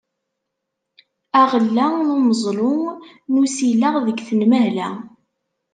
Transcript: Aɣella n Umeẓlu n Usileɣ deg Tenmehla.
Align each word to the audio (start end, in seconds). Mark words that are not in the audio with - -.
Aɣella 1.41 1.85
n 2.07 2.07
Umeẓlu 2.15 2.75
n 3.31 3.33
Usileɣ 3.41 3.95
deg 4.07 4.17
Tenmehla. 4.27 4.89